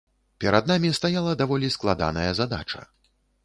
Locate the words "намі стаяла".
0.71-1.35